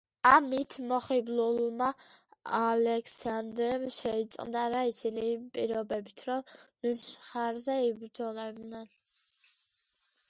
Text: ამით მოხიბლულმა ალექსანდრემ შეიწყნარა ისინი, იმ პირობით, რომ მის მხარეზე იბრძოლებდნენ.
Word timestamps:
ამით 0.27 0.75
მოხიბლულმა 0.91 1.89
ალექსანდრემ 2.59 3.85
შეიწყნარა 3.97 4.81
ისინი, 4.93 5.27
იმ 5.35 5.45
პირობით, 5.59 6.25
რომ 6.31 6.45
მის 6.65 7.07
მხარეზე 7.21 7.79
იბრძოლებდნენ. 7.93 8.91